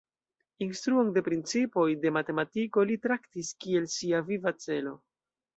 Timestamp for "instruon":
0.65-1.11